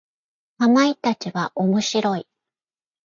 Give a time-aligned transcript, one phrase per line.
[0.57, 2.27] かまいたちは面白い。